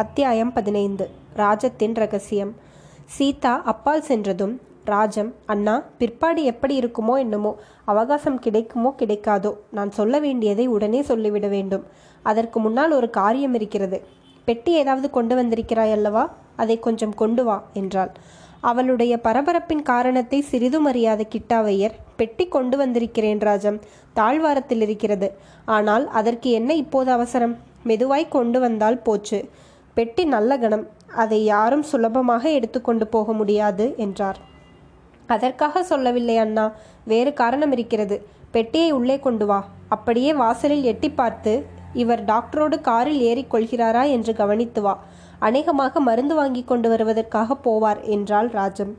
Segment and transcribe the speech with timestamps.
[0.00, 1.04] அத்தியாயம் பதினைந்து.
[1.34, 2.50] ராஜத்தின் ரகசியம்.
[3.14, 4.52] சீதா அப்பால் சென்றதும்
[4.84, 7.52] ராஜம் அண்ணா பிற்பாடு எப்படி இருக்குமோ என்னமோ
[7.84, 11.84] அவகாசம் கிடைக்குமோ கிடைக்காதோ நான் சொல்ல வேண்டியதை உடனே சொல்லிவிட வேண்டும்.
[12.22, 14.00] அதற்கு முன்னால் ஒரு காரியம் இருக்கிறது.
[14.48, 16.24] பெட்டி ஏதாவது கொண்டு வந்திருக்கிறாய் அல்லவா?
[16.56, 18.12] அதை கொஞ்சம் கொண்டு வா என்றாள்.
[18.60, 23.78] அவளுடைய பரபரப்பின் காரணத்தை சிறிதும் அறியாத கிட்டாவையர் பெட்டி கொண்டு வந்திருக்கிறேன் ராஜம்.
[24.12, 25.30] தாழ்வாரத்தில் இருக்கிறது.
[25.64, 27.56] ஆனால் அதற்கு என்ன இப்போது அவசரம்?
[27.84, 29.38] மெதுவாய் கொண்டு வந்தால் போச்சு.
[29.96, 30.86] பெட்டி நல்ல கணம்.
[31.14, 34.38] அதை யாரும் சுலபமாக எடுத்துக்கொண்டு போக முடியாது என்றார்.
[35.26, 36.72] அதற்காக சொல்லவில்லை அண்ணா.
[37.04, 38.16] வேறு காரணம் இருக்கிறது.
[38.50, 39.58] பெட்டியை உள்ளே கொண்டு வா.
[39.88, 41.52] அப்படியே வாசலில் எட்டி பார்த்து
[41.92, 44.94] இவர் டாக்டரோடு காரில் ஏறிக்கொள்கிறாரா என்று கவனித்து வா.
[45.38, 48.96] அநேகமாக மருந்து வாங்கி கொண்டு வருவதற்காக போவார் என்றாள் ராஜம்.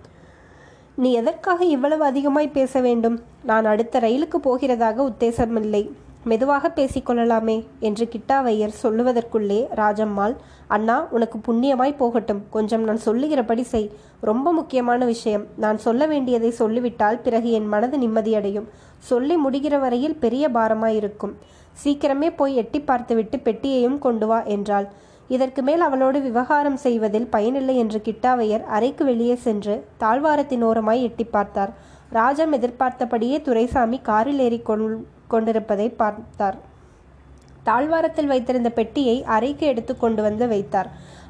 [0.96, 3.18] நீ எதற்காக இவ்வளவு அதிகமாய் பேச வேண்டும்?
[3.44, 5.84] நான் அடுத்த ரயிலுக்கு போகிறதாக உத்தேசமில்லை.
[6.30, 10.34] மெதுவாக பேசிக்கொள்ளலாமே என்று கிட்டாவையர் சொல்லுவதற்குள்ளே ராஜம்மாள்
[10.68, 12.42] அண்ணா உனக்கு புண்ணியமாய் போகட்டும்.
[12.50, 13.88] கொஞ்சம் நான் சொல்லுகிறபடி செய்.
[14.22, 15.46] ரொம்ப முக்கியமான விஷயம்.
[15.56, 18.68] நான் சொல்ல வேண்டியதை சொல்லிவிட்டால் பிறகு என் மனது நிம்மதியடையும்.
[19.10, 21.34] சொல்லி முடிகிற வரையில் பெரிய பாரமாயிருக்கும்.
[21.84, 24.88] சீக்கிரமே போய் எட்டி பார்த்துவிட்டு பெட்டியையும் கொண்டு வா என்றாள்.
[25.28, 31.74] இதற்கு மேல் அவளோடு விவகாரம் செய்வதில் பயனில்லை என்று கிட்டாவையர் அறைக்கு வெளியே சென்று தாழ்வாரத்தின் ஓரமாய் எட்டி பார்த்தார்.
[32.10, 34.60] ராஜம் எதிர்பார்த்தபடியே துரைசாமி காரில் ஏறி
[35.34, 36.58] கொண்டிருப்பதை பார்த்தார்.
[37.68, 40.90] தாழ்வாரத்தில் வைத்திருந்த பெட்டியை அறைக்கு எடுத்து கொண்டு வந்து வைத்தார்.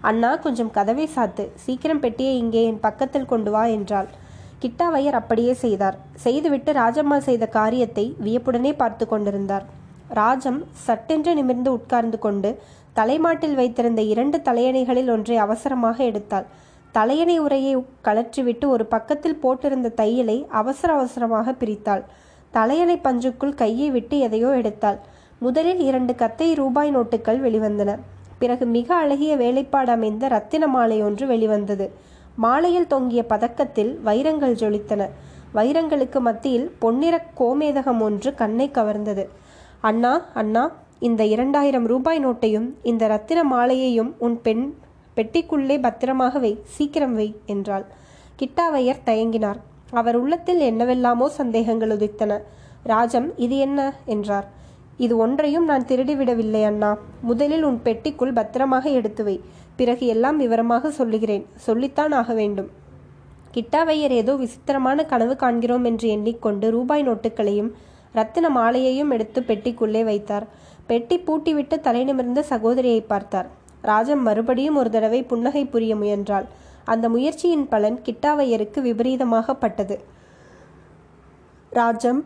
[0.10, 4.10] அண்ணா கொஞ்சம் கதவை சாத்து சீக்கிரம் பெட்டியை இங்கே என் பக்கத்தில் கொண்டு வா என்றாள்.
[4.62, 5.98] கிட்டாவையர் அப்படியே செய்தார்.
[6.26, 9.66] செய்துவிட்டு ராஜம்மாள் செய்த காரியத்தை வியப்புடனே பார்த்து கொண்டிருந்தார்.
[10.20, 12.52] ராஜம் சட்டென்று நிமிர்ந்து உட்கார்ந்து கொண்டு
[13.00, 16.48] தலைமாட்டில் வைத்திருந்த இரண்டு தலையணைகளில் ஒன்றை அவசரமாக எடுத்தாள்.
[16.96, 17.74] தலையணை உரையை
[18.08, 22.04] கலற்றிவிட்டு ஒரு பக்கத்தில் போட்டிருந்த தையலை அவசர அவசரமாக பிரித்தாள்.
[22.52, 24.98] தலையணை பஞ்சுக்குள் கையை விட்டு எதையோ எடுத்தாள்.
[25.40, 27.98] முதலில் இரண்டு கத்தை ரூபாய் நோட்டுகள் வெளிவந்தன.
[28.40, 31.92] பிறகு மிக அழகிய வேலைப்பாடு அமைந்த ரத்தின மாலை ஒன்று வெளிவந்தது.
[32.36, 35.10] மாலையில் தொங்கிய பதக்கத்தில் வைரங்கள் ஜொலித்தன.
[35.54, 39.26] வைரங்களுக்கு மத்தியில் பொன்னிற கோமேதகம் ஒன்று கண்ணை கவர்ந்தது.
[39.82, 44.74] அண்ணா அண்ணா இந்த இரண்டாயிரம் ரூபாய் நோட்டையும் இந்த ரத்தின மாலையையும் உன் பெண்
[45.16, 47.86] பெட்டிக்குள்ளே பத்திரமாக வை சீக்கிரம் வை என்றாள்.
[48.40, 49.60] கிட்டாவையர் தயங்கினார்.
[49.92, 52.42] அவர் உள்ளத்தில் என்னவெல்லாமோ சந்தேகங்கள் உதித்தன.
[52.84, 54.48] ராஜம் இது என்ன என்றார்.
[54.98, 56.98] இது ஒன்றையும் நான் திருடிவிடவில்லை அண்ணா.
[57.22, 59.42] முதலில் உன் பெட்டிக்குள் பத்திரமாக எடுத்து வை.
[59.76, 61.46] பிறகு எல்லாம் விவரமாக சொல்லுகிறேன்.
[61.56, 62.70] சொல்லித்தான் ஆக வேண்டும்
[63.54, 67.70] கிட்டாவையர் ஏதோ விசித்திரமான கனவு காண்கிறோம் என்று எண்ணிக்கொண்டு ரூபாய் நோட்டுகளையும்
[68.14, 70.46] ரத்தின மாலையையும் எடுத்து பெட்டிக்குள்ளே வைத்தார்.
[70.88, 73.48] பெட்டி பூட்டிவிட்டு தலை நிமிர்ந்த சகோதரியை பார்த்தார்.
[73.82, 76.48] ராஜம் மறுபடியும் ஒரு தடவை புன்னகை புரிய முயன்றாள்.
[76.88, 79.96] அந்த முயற்சியின் பலன் கிட்டாவையருக்கு விபரீதமாகப்பட்டது.
[81.72, 82.22] ராஜம்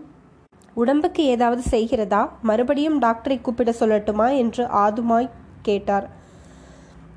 [0.73, 2.21] உடம்புக்கு ஏதாவது செய்கிறதா?
[2.41, 4.27] மறுபடியும் டாக்டரை கூப்பிட சொல்லட்டுமா?
[4.37, 6.05] என்று ஆதுமாய் கேட்டார்.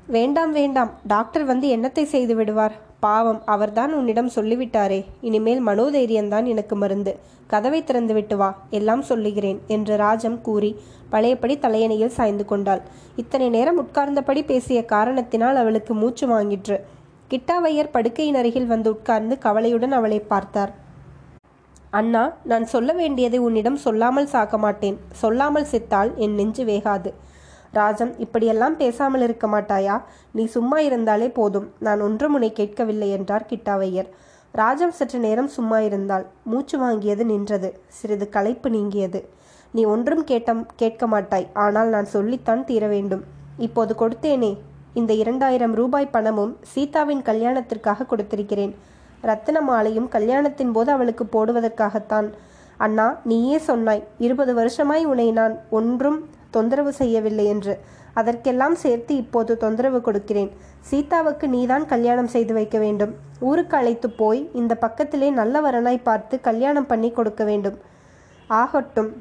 [0.07, 0.91] வேண்டாம் வேண்டாம்.
[1.07, 2.75] டாக்டர் வந்து என்னத்தை செய்து விடுவார்?
[2.99, 4.99] பாவம் அவர்தான் உன்னிடம் சொல்லிவிட்டாரே.
[5.21, 7.13] இனிமேல் மனோதைரியம்தான் எனக்கு மருந்து.
[7.47, 10.71] கதவை திறந்து விட்டு வா எல்லாம் சொல்லுகிறேன் என்று ராஜம் கூறி
[11.09, 12.81] பழையபடி தலையணையில் சாய்ந்து கொண்டாள்.
[13.15, 16.77] இத்தனை நேரம் உட்கார்ந்தபடி பேசிய காரணத்தினால் அவளுக்கு மூச்சு வாங்கிற்று.
[17.31, 20.71] கிட்டாவையர் படுக்கையின் அருகில் வந்து உட்கார்ந்து கவலையுடன் அவளை பார்த்தார்.
[21.89, 24.97] அண்ணா நான் சொல்ல வேண்டியதை உன்னிடம் சொல்லாமல் சாக்க மாட்டேன்.
[25.11, 27.11] சொல்லாமல் செத்தால் என் நெஞ்சு வேகாது.
[27.71, 29.95] ராஜம் இப்படியெல்லாம் பேசாமல் இருக்க மாட்டாயா?
[30.31, 31.67] நீ சும்மா இருந்தாலே போதும்.
[31.79, 34.09] நான் ஒன்றும் உன்னை கேட்கவில்லை என்றார் கிட்டாவையர்.
[34.53, 36.25] ராஜம் சற்று நேரம் சும்மா இருந்தாள்.
[36.43, 37.71] மூச்சு வாங்கியது நின்றது.
[37.87, 39.21] சிறிது களைப்பு நீங்கியது.
[39.71, 41.47] நீ ஒன்றும் கேட்டம் கேட்க மாட்டாய்.
[41.53, 43.25] ஆனால் நான் சொல்லித்தான் தீர வேண்டும்.
[43.57, 44.53] இப்போது கொடுத்தேனே.
[44.99, 48.73] இந்த இரண்டாயிரம் ரூபாய் பணமும் சீதாவின் கல்யாணத்திற்காக கொடுத்திருக்கிறேன்.
[49.21, 52.27] ரத்தின மாலையும் கல்யாணத்தின் போது அவளுக்கு போடுவதற்காகத்தான்.
[52.77, 56.19] அண்ணா நீயே சொன்னாய் இருபது வருஷமாய் உன்னை நான் ஒன்றும்
[56.49, 57.73] தொந்தரவு செய்யவில்லை என்று.
[58.13, 60.51] அதற்கெல்லாம் சேர்த்து இப்போது தொந்தரவு கொடுக்கிறேன்.
[60.89, 63.13] சீதாவுக்கு நீதான் கல்யாணம் செய்து வைக்க வேண்டும்.
[63.39, 67.77] ஊருக்கு அழைத்து போய் இந்த பக்கத்திலே நல்ல வரனாய் பார்த்து கல்யாணம் பண்ணி கொடுக்க வேண்டும்.
[68.61, 69.11] ஆகட்டும்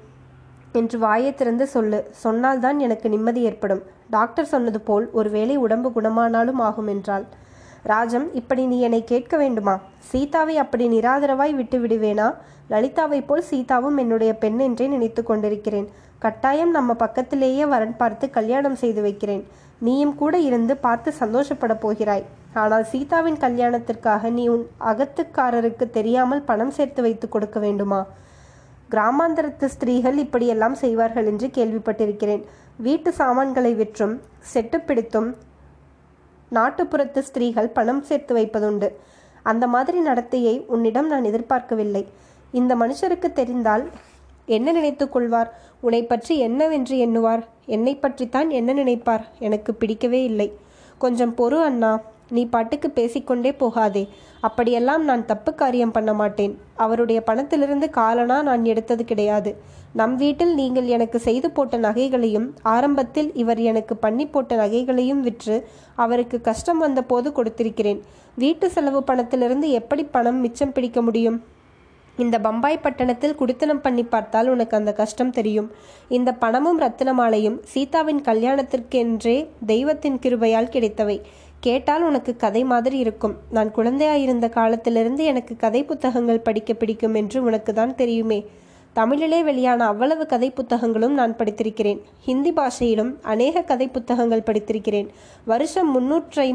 [0.73, 1.99] என்று வாயை திறந்து சொல்லு.
[2.25, 3.83] சொன்னால்தான் எனக்கு நிம்மதி ஏற்படும்.
[4.17, 7.25] டாக்டர் சொன்னது போல் ஒருவேளை உடம்பு குணமானாலும் ஆகும் என்றாள்.
[7.91, 9.75] ராஜம் இப்படி நீ என்னை கேட்க வேண்டுமா?
[10.11, 12.29] சீதாவை அப்படி நிராதரவாய் விட்டு விடுவேனா?
[12.73, 15.89] லலிதாவை போல் சீதாவும் என்னுடைய பெண் என்றே நினைத்து கொண்டிருக்கிறேன்.
[16.25, 19.43] கட்டாயம் நம்ம பக்கத்திலேயே வரன் பார்த்து கல்யாணம் செய்து வைக்கிறேன்.
[19.87, 22.25] நீயும் கூட இருந்து பார்த்து சந்தோஷப்பட போகிறாய்.
[22.63, 28.01] ஆனால் சீதாவின் கல்யாணத்திற்காக நீ உன் அகத்துக்காரருக்கு தெரியாமல் பணம் சேர்த்து வைத்து கொடுக்க வேண்டுமா?
[28.93, 32.43] கிராமாந்தரத்து ஸ்திரீகள் இப்படியெல்லாம் செய்வார்கள் என்று கேள்விப்பட்டிருக்கிறேன்.
[32.77, 34.23] வீட்டு சாமான்களை விற்றும்
[34.55, 35.35] செட்டு பிடித்தும்
[36.53, 38.93] நாட்டுப்புறத்து ஸ்திரீகள் பணம் சேர்த்து வைப்பதுண்டு.
[39.43, 42.09] அந்த மாதிரி நடத்தையை உன்னிடம் நான் எதிர்பார்க்கவில்லை.
[42.53, 43.91] இந்த மனுஷருக்கு தெரிந்தால்
[44.47, 45.59] என்ன நினைத்து கொள்வார்?
[45.81, 47.43] உன்னை பற்றி என்னவென்று எண்ணுவார்?
[47.67, 49.25] என்னை பற்றித்தான் என்ன நினைப்பார்?
[49.39, 50.59] எனக்கு பிடிக்கவே இல்லை.
[50.99, 52.01] கொஞ்சம் பொறு அண்ணா.
[52.37, 54.03] நீ பாட்டுக்கு பேசிக்கொண்டே போகாதே.
[54.49, 56.55] அப்படியெல்லாம் நான் தப்பு காரியம் பண்ண மாட்டேன்.
[56.85, 59.53] அவருடைய பணத்திலிருந்து காலனா நான் எடுத்தது கிடையாது.
[60.01, 65.57] நம் வீட்டில் நீங்கள் எனக்கு செய்து போட்ட நகைகளையும் ஆரம்பத்தில் இவர் எனக்கு பண்ணி போட்ட நகைகளையும் விற்று
[66.05, 68.03] அவருக்கு கஷ்டம் வந்தபோது கொடுத்திருக்கிறேன்.
[68.43, 71.39] வீட்டு செலவு பணத்திலிருந்து எப்படி பணம் மிச்சம் பிடிக்க முடியும்?
[72.23, 75.69] இந்த பம்பாய் பட்டணத்தில் குடித்தனம் பண்ணி பார்த்தால் உனக்கு அந்த கஷ்டம் தெரியும்.
[76.17, 79.37] இந்த பணமும் ரத்தினமாலையும் சீதாவின் கல்யாணத்திற்கென்றே
[79.73, 81.17] தெய்வத்தின் கிருபையால் கிடைத்தவை.
[81.67, 83.35] கேட்டால் உனக்கு கதை மாதிரி இருக்கும்.
[83.51, 88.39] நான் குழந்தையாயிருந்த காலத்திலிருந்து எனக்கு கதை புத்தகங்கள் படிக்க பிடிக்கும் என்று உனக்கு தான் தெரியுமே.
[88.93, 92.01] தமிழிலே வெளியான அவ்வளவு கதை புத்தகங்களும் நான் படித்திருக்கிறேன்.
[92.21, 95.09] ஹிந்தி பாஷையிலும் அநேக கதை புத்தகங்கள் படித்திருக்கிறேன்.
[95.45, 96.49] வருஷம் முன்னூற்றை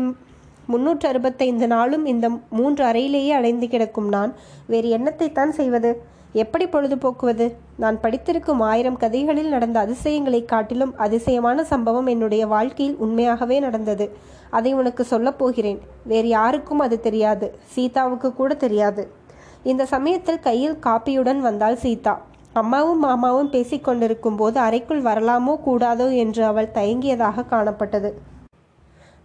[0.67, 4.33] முன்னூற்று அறுபத்தைந்து நாளும் இந்த மூன்று அறையிலேயே அடைந்து கிடக்கும் நான்.
[4.67, 5.91] வேறு என்னத்தைத்தான் செய்வது?
[6.33, 7.55] எப்படி பொழுதுபோக்குவது?
[7.77, 14.17] நான் படித்திருக்கும் ஆயிரம் கதைகளில் நடந்த அதிசயங்களை காட்டிலும் அதிசயமான சம்பவம் என்னுடைய வாழ்க்கையில் உண்மையாகவே நடந்தது.
[14.49, 15.79] அதை உனக்கு சொல்லப் போகிறேன்.
[16.03, 17.59] வேறு யாருக்கும் அது தெரியாது.
[17.65, 19.11] சீதாவுக்கு கூட தெரியாது.
[19.63, 22.21] இந்த சமயத்தில் கையில் காப்பியுடன் வந்தாள் சீதா.
[22.53, 28.11] அம்மாவும் மாமாவும் பேசிக்கொண்டிருக்கும் போது அறைக்குள் வரலாமோ கூடாதோ என்று அவள் தயங்கியதாக காணப்பட்டது.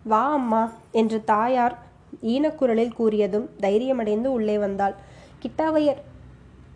[0.02, 1.78] வா அம்மா என்று தாயார்
[2.22, 4.94] ஈனக்குரலில் கூறியதும் தைரியமடைந்து உள்ளே வந்தாள்.
[5.42, 6.02] கிட்டாவையர்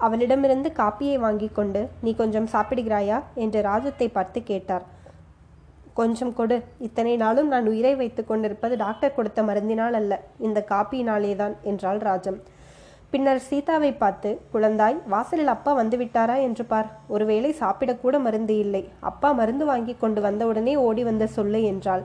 [0.05, 3.19] அவளிடமிருந்து காப்பியை வாங்கி கொண்டு நீ கொஞ்சம் சாப்பிடுகிறாயா?
[3.45, 4.85] என்று ராஜத்தை பார்த்து கேட்டார்.
[5.95, 6.57] கொஞ்சம் கொடு.
[6.87, 10.13] இத்தனை நாளும் நான் உயிரை வைத்து கொண்டிருப்பது டாக்டர் கொடுத்த மருந்தினால் அல்ல.
[10.39, 12.39] இந்த காப்பியினாலேதான் என்றாள் ராஜம்.
[13.11, 16.89] பின்னர் சீதாவை பார்த்து குழந்தாய் வாசலில் அப்பா வந்து விட்டாரா என்று பார்.
[17.09, 18.83] ஒருவேளை சாப்பிடக்கூட மருந்து இல்லை.
[19.01, 22.05] அப்பா மருந்து வாங்கி கொண்டு வந்தவுடனே ஓடி வந்த சொல்லு என்றாள்.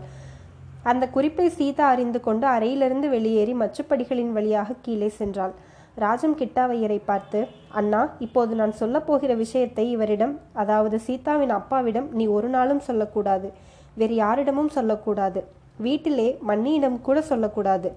[0.92, 5.54] அந்த குறிப்பை சீதா அறிந்து கொண்டு அறையிலிருந்து வெளியேறி மச்சுப்படிகளின் வழியாக கீழே சென்றாள்.
[5.98, 12.80] ராஜம் கிட்டாவையரை பார்த்து அண்ணா இப்போது நான் சொல்லப்போகிற விஷயத்தை இவரிடம் அதாவது சீதாவின் அப்பாவிடம் நீ ஒரு நாளும்
[12.80, 13.50] சொல்லக்கூடாது
[13.96, 15.44] வேறு யாரிடமும் சொல்லக்கூடாது.
[15.78, 17.90] வீட்டிலே மன்னியிடம் கூட சொல்லக்கூடாது.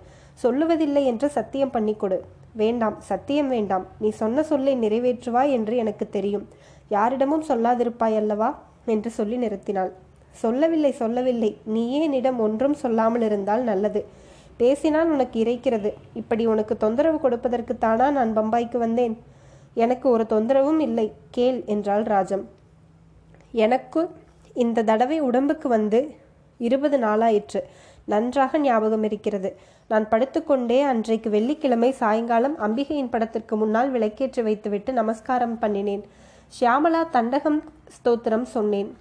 [0.42, 2.18] சொல்லுவதில்லை என்று சத்தியம் பண்ணிக்கொடு
[2.52, 3.86] வேண்டாம் சத்தியம் வேண்டாம்.
[3.98, 6.46] நீ சொன்ன சொல்லை நிறைவேற்றுவாய் என்று எனக்கு தெரியும்.
[6.88, 8.58] யாரிடமும் சொல்லாதிருப்பாய் அல்லவா?
[8.84, 9.92] என்று சொல்லி நிறுத்தினாள்.
[10.30, 11.56] சொல்லவில்லை சொல்லவில்லை.
[11.64, 14.04] நீயே என்னிடம் ஒன்றும் சொல்லாமல் இருந்தால் நல்லது.
[14.56, 15.90] பேசினால் உனக்கு இறைக்கிறது.
[16.14, 19.16] இப்படி உனக்கு தொந்தரவு கொடுப்பதற்கு தானா நான் பம்பாய்க்கு வந்தேன்?
[19.74, 21.12] எனக்கு ஒரு தொந்தரவும் இல்லை.
[21.30, 22.44] கேள் என்றாள் ராஜம்.
[23.64, 24.10] எனக்கு
[24.54, 26.14] இந்த தடவை உடம்புக்கு வந்து
[26.58, 27.60] இருபது நாளாயிற்று.
[28.04, 29.56] நன்றாக ஞாபகம் இருக்கிறது.
[29.88, 36.04] நான் படுத்துக்கொண்டே அன்றைக்கு வெள்ளிக்கிழமை சாயங்காலம் அம்பிகையின் படத்திற்கு முன்னால் விளக்கேற்றி வைத்துவிட்டு நமஸ்காரம் பண்ணினேன்.
[36.56, 37.60] ஷியாமலா தண்டகம்
[37.96, 38.96] ஸ்தோத்திரம் சொன்னேன்.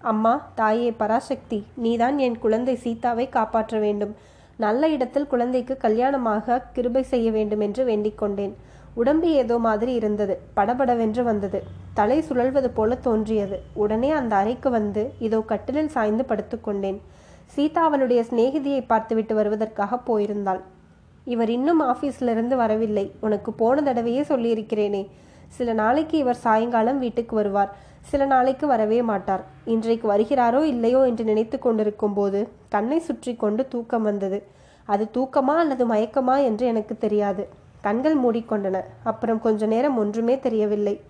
[0.00, 4.14] அம்மா தாயே பராசக்தி நீதான் என் குழந்தை சீதாவை காப்பாற்ற வேண்டும்.
[4.56, 8.54] நல்ல இடத்தில் குழந்தைக்கு கல்யாணமாக கிருபை செய்ய வேண்டும் என்று வேண்டிக் கொண்டேன்.
[8.94, 10.40] உடம்பு ஏதோ மாதிரி இருந்தது.
[10.54, 11.62] படபடவென்று வந்தது.
[11.94, 13.62] தலை சுழல்வது போல தோன்றியது.
[13.74, 17.00] உடனே அந்த அறைக்கு வந்து இதோ கட்டிலில் சாய்ந்து படுத்துக்கொண்டேன்
[17.46, 20.60] சீதா அவளுடைய சிநேகிதியை பார்த்துவிட்டு வருவதற்காக போயிருந்தாள்.
[21.24, 23.12] இவர் இன்னும் ஆஃபீஸிலிருந்து வரவில்லை.
[23.20, 25.06] உனக்கு போன தடவையே சொல்லியிருக்கிறேனே.
[25.48, 27.76] சில நாளைக்கு இவர் சாயங்காலம் வீட்டுக்கு வருவார்.
[28.10, 29.42] சில நாளைக்கு வரவே மாட்டார்.
[29.64, 34.38] இன்றைக்கு வருகிறாரோ இல்லையோ என்று நினைத்து கொண்டிருக்கும் போது கண்ணை சுற்றி கொண்டு தூக்கம் வந்தது.
[34.84, 37.44] அது தூக்கமா அல்லது மயக்கமா என்று எனக்கு தெரியாது.
[37.80, 38.76] கண்கள் மூடிக்கொண்டன.
[39.02, 41.00] அப்புறம் கொஞ்ச நேரம் ஒன்றுமே தெரியவில்லை.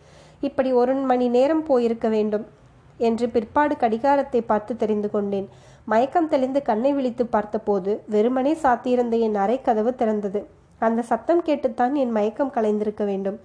[0.40, 2.44] இப்படி ஒரு மணி நேரம் போயிருக்க வேண்டும்
[3.00, 5.48] என்று பிற்பாடு கடிகாரத்தை பார்த்து தெரிந்து கொண்டேன்.
[5.84, 10.40] மயக்கம் தெளிந்து கண்ணை விழித்து பார்த்தபோது வெறுமனே சாத்தியிருந்த என் அறை கதவு திறந்தது.
[10.78, 13.38] அந்த சத்தம் கேட்டுத்தான் என் மயக்கம் கலைந்திருக்க வேண்டும்.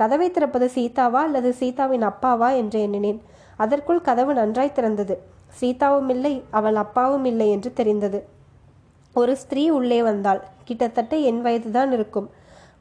[0.00, 3.20] கதவை திறப்பது சீதாவா அல்லது சீதாவின் அப்பாவா என்று எண்ணினேன்.
[3.56, 5.14] அதற்குள் கதவு நன்றாய் திறந்தது.
[5.60, 8.20] சீதாவும் இல்லை அவள் அப்பாவும் இல்லை என்று தெரிந்தது.
[9.14, 10.40] ஒரு ஸ்திரீ உள்ளே வந்தாள்.
[10.64, 12.28] கிட்டத்தட்ட என் வயதுதான் இருக்கும்.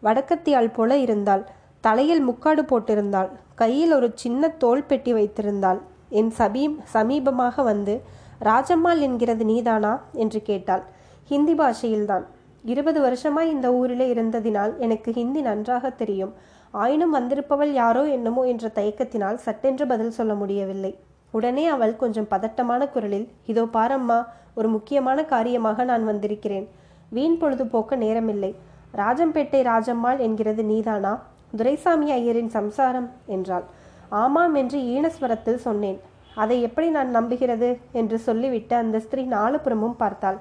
[0.03, 1.43] வடக்கத்தியாள் போல இருந்தாள்.
[1.81, 3.29] தலையில் முக்காடு போட்டிருந்தாள்.
[3.55, 5.79] கையில் ஒரு சின்ன தோல் பெட்டி வைத்திருந்தாள்.
[6.09, 7.95] என் சபீம் சமீபமாக வந்து
[8.43, 9.93] ராஜம்மாள் என்கிறது நீதானா?
[10.13, 10.83] என்று கேட்டாள்.
[11.23, 12.25] ஹிந்தி பாஷையில்தான்.
[12.63, 16.33] இருபது வருஷமாய் இந்த ஊரிலே இருந்ததினால் எனக்கு ஹிந்தி நன்றாக தெரியும்.
[16.73, 20.91] ஆயினும் வந்திருப்பவள் யாரோ என்னமோ என்ற தயக்கத்தினால் சட்டென்று பதில் சொல்ல முடியவில்லை.
[21.31, 24.19] உடனே அவள் கொஞ்சம் பதட்டமான குரலில் இதோ பாரம்மா
[24.53, 26.67] ஒரு முக்கியமான காரியமாக நான் வந்திருக்கிறேன்.
[27.09, 28.51] வீண் பொழுதுபோக்க நேரமில்லை.
[28.95, 31.13] ராஜம்பேட்டை ராஜம்மாள் என்கிறது நீதானா?
[31.57, 33.65] துரைசாமி ஐயரின் சம்சாரம் என்றாள்.
[34.09, 35.99] ஆமாம் என்று ஈனஸ்வரத்தில் சொன்னேன்.
[36.35, 37.69] அதை எப்படி நான் நம்புகிறது?
[37.91, 40.38] என்று சொல்லிவிட்டு அந்த ஸ்திரீ நாலுபுறமும் பார்த்தாள்.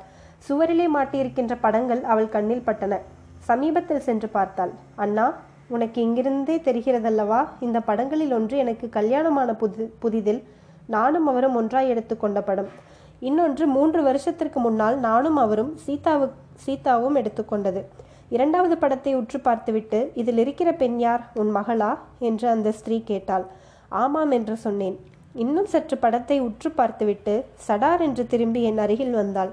[0.49, 2.97] சுவரிலே மாட்டியிருக்கின்ற படங்கள் அவள் கண்ணில் பட்டன.
[3.39, 4.73] சமீபத்தில் சென்று பார்த்தாள்.
[4.97, 5.27] அண்ணா
[5.75, 7.41] உனக்கு இங்கிருந்தே தெரிகிறதல்லவா?
[7.67, 10.41] இந்த படங்களில் ஒன்று எனக்கு கல்யாணமான புது புதிதில்
[10.95, 12.71] நானும் அவரும் ஒன்றாய் எடுத்துக்கொண்ட படம்.
[13.29, 16.27] இன்னொன்று மூன்று வருஷத்திற்கு முன்னால் நானும் அவரும் சீதாவு
[16.65, 17.83] சீதாவும் எடுத்துக்கொண்டது
[18.37, 21.23] இரண்டாவது படத்தை உற்று பார்த்துவிட்டு இதில் இருக்கிற பெண் யார்?
[21.41, 21.93] உன் மகளா?
[22.29, 23.45] என்று அந்த ஸ்திரீ கேட்டாள்.
[24.03, 24.97] ஆமாம் என்று சொன்னேன்.
[25.45, 27.35] இன்னும் சற்று படத்தை உற்று பார்த்துவிட்டு
[27.67, 29.53] சடார் என்று திரும்பி என் அருகில் வந்தாள்.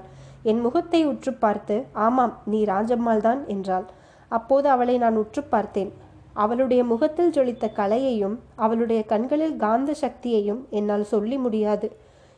[0.50, 3.86] என் முகத்தை உற்று பார்த்து ஆமாம் நீ ராஜம்மாள் தான் என்றாள்.
[4.30, 5.92] அப்போது அவளை நான் உற்று பார்த்தேன்.
[6.36, 11.88] அவளுடைய முகத்தில் ஜொலித்த கலையையும் அவளுடைய கண்களில் காந்த சக்தியையும் என்னால் சொல்லி முடியாது.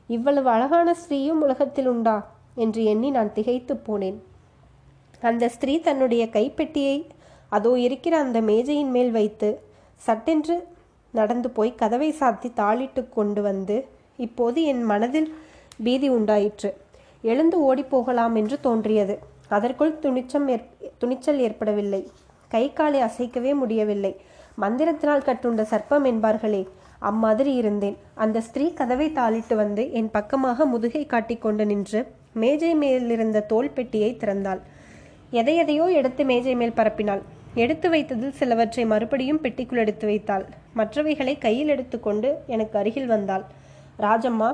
[0.09, 2.17] இவ்வளவு அழகான ஸ்திரீயும் உலகத்தில் உண்டா?
[2.55, 4.19] என்று எண்ணி நான் திகைத்து போனேன்.
[5.21, 6.97] அந்த ஸ்திரீ தன்னுடைய கைப்பெட்டியை
[7.49, 9.51] அதோ இருக்கிற அந்த மேஜையின் மேல் வைத்து
[10.07, 10.57] சட்டென்று
[11.15, 13.77] நடந்து போய் கதவை சாத்தி தாளிட்டு கொண்டு வந்து
[14.17, 15.31] இப்போது என் மனதில்
[15.85, 16.71] பீதி உண்டாயிற்று.
[17.23, 19.17] எழுந்து ஓடிப்போகலாம் என்று தோன்றியது.
[19.49, 20.67] அதற்குள் துணிச்சம் ஏற்
[20.99, 22.03] துணிச்சல் ஏற்படவில்லை.
[22.55, 24.13] கை காலை அசைக்கவே முடியவில்லை.
[24.63, 26.63] மந்திரத்தினால் கட்டுண்ட சர்ப்பம் என்பார்களே
[27.11, 27.97] அம்மாதிரி இருந்தேன்.
[28.25, 32.01] அந்த ஸ்திரீ கதவை தாளிட்டு வந்து என் பக்கமாக முதுகை காட்டிக்கொண்டு நின்று
[32.43, 34.63] மேஜை மேலிருந்த தோல் பெட்டியை திறந்தாள்.
[35.41, 37.23] எதை எதையோ எடுத்து மேஜை மேல் பரப்பினாள்.
[37.63, 40.45] எடுத்து வைத்ததில் சிலவற்றை மறுபடியும் பெட்டிக்குள் எடுத்து வைத்தாள்.
[40.79, 43.45] மற்றவைகளை கையில் எடுத்துக்கொண்டு எனக்கு அருகில் வந்தாள்.
[44.07, 44.51] ராஜம்மா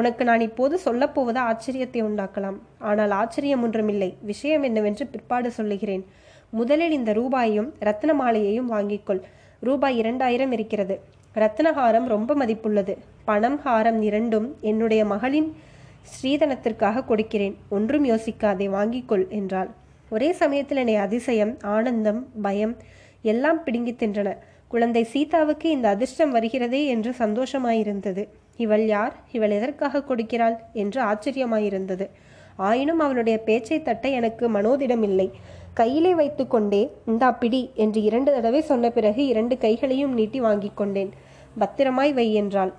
[0.00, 2.58] உனக்கு நான் இப்போது சொல்லப்போவது ஆச்சரியத்தை உண்டாக்கலாம்.
[2.90, 4.10] ஆனால் ஆச்சரியம் ஒன்றுமில்லை.
[4.30, 6.04] விஷயம் என்னவென்று பிற்பாடு சொல்லுகிறேன்.
[6.54, 9.20] முதலில் இந்த ரூபாயையும் ரத்ன மாலையையும் வாங்கிக்கொள்.
[9.60, 11.00] ரூபாய் இரண்டாயிரம் இருக்கிறது.
[11.34, 12.96] ரத்னஹாரம் ரொம்ப மதிப்புள்ளது.
[13.24, 15.56] பணம் ஹாரம் இரண்டும் என்னுடைய மகளின்
[16.12, 17.56] ஸ்ரீதனத்திற்காக கொடுக்கிறேன்.
[17.68, 19.70] ஒன்றும் யோசிக்காதே வாங்கிக்கொள் என்றாள்.
[20.10, 22.76] ஒரே சமயத்தில் என்னை அதிசயம் ஆனந்தம் பயம்
[23.22, 24.36] எல்லாம் பிடுங்கி தின்றன.
[24.68, 28.28] குழந்தை சீதாவுக்கு இந்த அதிர்ஷ்டம் வருகிறதே என்று சந்தோஷமாயிருந்தது.
[28.56, 29.16] இவள் யார்?
[29.32, 30.56] இவள் எதற்காக கொடுக்கிறாள்?
[30.72, 32.08] என்று ஆச்சரியமாயிருந்தது.
[32.56, 35.30] ஆயினும் அவளுடைய பேச்சை தட்ட எனக்கு மனோதிடமில்லை.
[35.74, 41.12] கையிலே வைத்துக்கொண்டே இந்தா பிடி என்று இரண்டு தடவை சொன்ன பிறகு இரண்டு கைகளையும் நீட்டி வாங்கிக் கொண்டேன்.
[41.58, 42.72] பத்திரமாய் வை என்றாள்.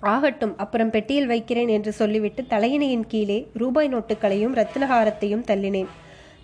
[0.00, 5.90] ஆகட்டும் அப்புறம் பெட்டியில் வைக்கிறேன் என்று சொல்லிவிட்டு தலையணையின் கீழே ரூபாய் நோட்டுகளையும் ரத்தினஹாரத்தையும் தள்ளினேன்.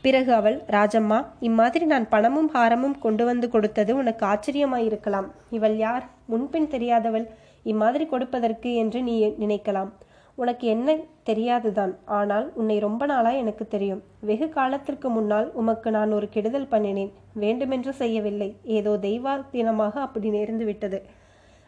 [0.02, 5.28] பிறகு அவள் ராஜம்மா இம்மாதிரி நான் பணமும் ஹாரமும் கொண்டு வந்து கொடுத்தது உனக்கு ஆச்சரியமாயிருக்கலாம்.
[5.50, 6.06] இவள் யார்?
[6.26, 7.26] முன்பின் தெரியாதவள்.
[7.62, 9.90] இம்மாதிரி கொடுப்பதற்கு என்று நீ நினைக்கலாம்.
[10.34, 11.92] உனக்கு என்ன தெரியாதுதான்.
[12.18, 14.02] ஆனால் உன்னை ரொம்ப நாளாய் எனக்கு தெரியும்.
[14.28, 17.12] வெகு காலத்திற்கு முன்னால் உமக்கு நான் ஒரு கெடுதல் பண்ணினேன்.
[17.42, 18.48] வேண்டுமென்று செய்யவில்லை.
[18.78, 21.00] ஏதோ தெய்வாதீனமாக அப்படி நேர்ந்து விட்டது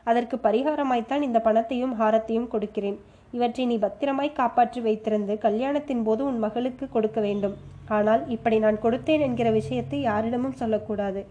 [0.07, 2.99] அதற்கு பரிகாரமாய்த்தான் இந்த பணத்தையும் ஹாரத்தையும் கொடுக்கிறேன்.
[3.37, 7.55] இவற்றை நீ பத்திரமாய் காப்பாற்றி வைத்திருந்து கல்யாணத்தின் போது உன் மகளுக்கு கொடுக்க வேண்டும்.
[7.97, 11.23] ஆனால் இப்படி நான் கொடுத்தேன் என்கிற விஷயத்தை யாரிடமும் சொல்லக்கூடாது.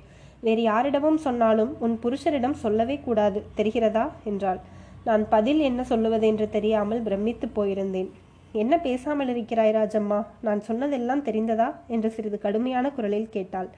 [0.48, 3.42] வேறு யாரிடமும் சொன்னாலும் உன் புருஷரிடம் சொல்லவே கூடாது.
[3.58, 4.06] தெரிகிறதா?
[4.24, 4.60] என்றாள்.
[5.04, 8.10] நான் பதில் என்ன சொல்லுவதென்று தெரியாமல் பிரமித்து போயிருந்தேன்.
[8.52, 10.26] என்ன பேசாமல் இருக்கிறாய் ராஜம்மா?
[10.42, 11.74] நான் சொன்னதெல்லாம் தெரிந்ததா?
[11.88, 13.70] என்று சிறிது கடுமையான குரலில் கேட்டாள்.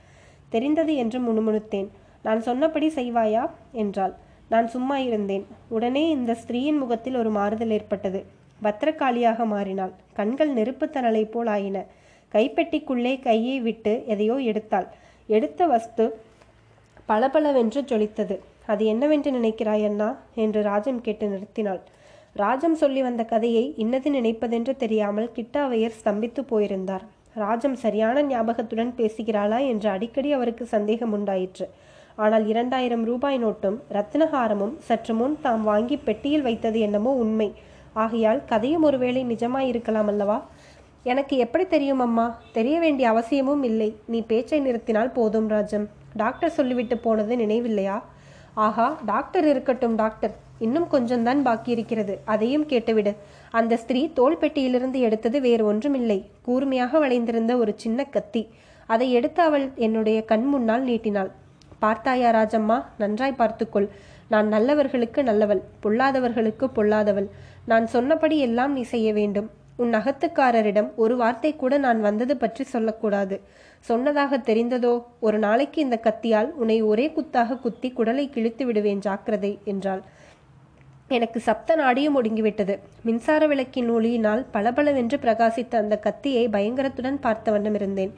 [0.49, 1.87] தெரிந்தது என்று முணுமுணுத்தேன்.
[2.23, 3.49] நான் சொன்னபடி செய்வாயா?
[3.71, 4.13] என்றாள்.
[4.49, 5.45] நான் சும்மா இருந்தேன்.
[5.69, 8.25] உடனே இந்த ஸ்திரீயின் முகத்தில் ஒரு மாறுதல் ஏற்பட்டது.
[8.63, 9.93] பத்திரக்காளியாக மாறினாள்.
[10.13, 11.85] கண்கள் நெருப்பு தணலை போல் ஆயின.
[12.33, 14.87] கைப்பெட்டிக்குள்ளே கையை விட்டு எதையோ எடுத்தாள்.
[15.27, 16.19] எடுத்த வஸ்து
[17.05, 18.39] பளபளவென்று ஜொலித்தது.
[18.67, 20.09] அது என்னவென்று நினைக்கிறாய் அண்ணா
[20.43, 21.81] என்று ராஜம் கேட்டு நிறுத்தினாள்.
[22.35, 27.03] ராஜம் சொல்லி வந்த கதையை இன்னது நினைப்பதென்று தெரியாமல் கிட்டாவையர் ஸ்தம்பித்து போயிருந்தார்.
[27.33, 31.65] ராஜம் சரியான ஞாபகத்துடன் பேசுகிறாளா என்று அடிக்கடி அவருக்கு சந்தேகம் உண்டாயிற்று.
[32.15, 37.49] ஆனால் இரண்டாயிரம் ரூபாய் நோட்டும் ரத்னஹாரமும் சற்று முன் தாம் வாங்கி பெட்டியில் வைத்தது என்னமோ உண்மை.
[38.03, 40.37] ஆகையால் கதையும் ஒருவேளை நிஜமாயிருக்கலாம் அல்லவா?
[41.03, 43.89] எனக்கு எப்படி தெரியும் அம்மா தெரிய வேண்டிய அவசியமும் இல்லை.
[44.05, 45.87] நீ பேச்சை நிறுத்தினால் போதும் ராஜம்.
[46.15, 47.97] டாக்டர் சொல்லிவிட்டு போனது நினைவில்லையா?
[48.55, 52.13] ஆஹா டாக்டர் இருக்கட்டும் டாக்டர் இன்னும் கொஞ்சம்தான் பாக்கி இருக்கிறது.
[52.25, 53.15] அதையும் கேட்டுவிடு.
[53.51, 56.29] அந்த ஸ்திரீ தோல் பெட்டியிலிருந்து எடுத்தது வேறு ஒன்றுமில்லை.
[56.41, 58.49] கூர்மையாக வளைந்திருந்த ஒரு சின்ன கத்தி.
[58.87, 61.31] அதை எடுத்து அவள் என்னுடைய கண் முன்னால் நீட்டினாள்.
[61.79, 62.83] பார்த்தாயா ராஜம்மா?
[62.97, 63.89] நன்றாய் பார்த்துக்கொள்.
[64.29, 67.27] நான் நல்லவர்களுக்கு நல்லவள் பொல்லாதவர்களுக்கு பொல்லாதவள்.
[67.65, 69.49] நான் சொன்னபடி எல்லாம் நீ செய்ய வேண்டும்.
[69.77, 73.41] உன் அகத்துக்காரரிடம் ஒரு வார்த்தை கூட நான் வந்தது பற்றி சொல்லக்கூடாது.
[73.87, 74.93] சொன்னதாக தெரிந்ததோ
[75.27, 80.01] ஒரு நாளைக்கு இந்த கத்தியால் உன்னை ஒரே குத்தாக குத்தி குடலை கிழித்து விடுவேன் ஜாக்கிரதை என்றாள்.
[81.07, 82.75] எனக்கு சப்த நாடியும் ஒடுங்கிவிட்டது.
[83.07, 88.13] மின்சார விளக்கின் ஒளியினால் பளபளவென்று பிரகாசித்த அந்த கத்தியை பயங்கரத்துடன் பார்த்த வண்ணம் இருந்தேன்.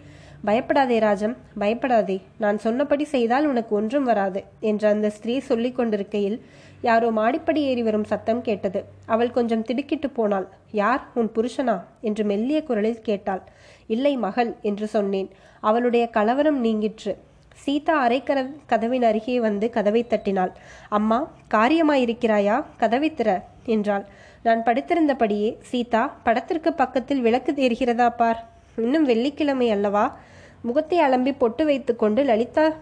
[0.45, 2.17] பயப்படாதே ராஜம் பயப்படாதே.
[2.43, 6.37] நான் சொன்னபடி செய்தால் உனக்கு ஒன்றும் வராது என்று அந்த ஸ்திரீ சொல்லிக் கொண்டிருக்கையில்
[6.81, 8.85] யாரோ மாடிப்படி ஏறி வரும் சத்தம் கேட்டது.
[9.05, 10.47] அவள் கொஞ்சம் திடுக்கிட்டு போனாள்.
[10.71, 11.03] யார்?
[11.13, 11.83] உன் புருஷனா?
[12.01, 13.41] என்று மெல்லிய குரலில் கேட்டாள்.
[13.87, 15.29] இல்லை மகள் என்று சொன்னேன்.
[15.59, 17.17] அவளுடைய கலவரம் நீங்கிற்று.
[17.55, 20.51] சீதா அரைக்கர கதவின் அருகே வந்து கதவை தட்டினாள்.
[20.89, 22.63] அம்மா காரியமாயிருக்கிறாயா?
[22.77, 24.05] கதவை திற என்றாள்.
[24.43, 28.47] நான் படுத்திருந்தபடியே சீதா படத்திற்கு பக்கத்தில் விளக்கு தெரிகிறதா பார்.
[28.77, 30.17] இன்னும் வெள்ளிக்கிழமை அல்லவா?
[30.61, 32.73] முகத்தை அலம்பி பொட்டு வைத்துக்கொண்டு லலிதா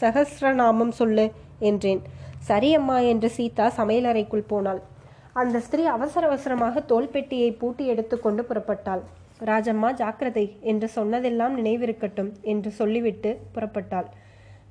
[0.00, 2.02] சகசிரநாமம் சொல்லு என்றேன்.
[2.38, 4.80] சரி அம்மா என்று சீதா சமையலறைக்குள் போனாள்.
[5.32, 9.00] அந்த ஸ்திரீ அவசர அவசரமாக தோல்பெட்டியை பூட்டி எடுத்துக்கொண்டு புறப்பட்டாள்.
[9.44, 10.56] ராஜம்மா ஜாக்கிரதை.
[10.60, 14.04] என்று சொன்னதெல்லாம் நினைவிருக்கட்டும் என்று சொல்லிவிட்டு புறப்பட்டாள்.